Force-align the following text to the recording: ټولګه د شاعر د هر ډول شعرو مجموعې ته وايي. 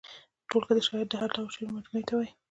ټولګه 0.49 0.73
د 0.75 0.79
شاعر 0.87 1.07
د 1.09 1.13
هر 1.21 1.29
ډول 1.35 1.49
شعرو 1.53 1.75
مجموعې 1.77 2.05
ته 2.07 2.13
وايي. 2.15 2.31